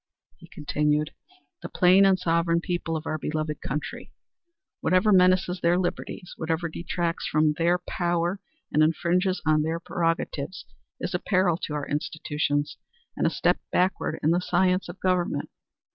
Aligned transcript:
he 0.37 0.47
continued. 0.47 1.11
"The 1.61 1.69
plain 1.69 2.07
and 2.07 2.17
sovereign 2.17 2.59
people 2.59 2.97
of 2.97 3.05
our 3.05 3.19
beloved 3.19 3.61
country. 3.61 4.11
Whatever 4.79 5.11
menaces 5.11 5.61
their 5.61 5.77
liberties, 5.77 6.33
whatever 6.37 6.69
detracts 6.69 7.27
from 7.27 7.53
their, 7.59 7.77
power 7.77 8.39
and 8.71 8.81
infringes 8.81 9.43
on 9.45 9.61
their 9.61 9.79
prerogatives 9.79 10.65
is 10.99 11.13
a 11.13 11.19
peril 11.19 11.57
to 11.65 11.75
our 11.75 11.87
institutions 11.87 12.77
and 13.15 13.27
a 13.27 13.29
step 13.29 13.59
backward 13.71 14.17
in 14.23 14.31
the 14.31 14.41
science 14.41 14.89
of 14.89 14.99
government. 14.99 15.49